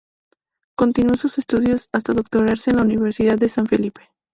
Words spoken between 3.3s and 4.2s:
de San Felipe.